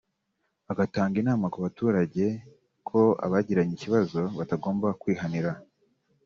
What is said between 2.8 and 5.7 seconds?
ko abagiranye ikibazo batagomba kwihanira